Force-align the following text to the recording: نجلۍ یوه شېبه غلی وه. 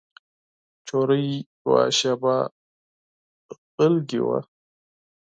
نجلۍ 0.83 1.27
یوه 1.63 1.81
شېبه 1.97 2.35
غلی 3.77 4.19
وه. 4.27 4.39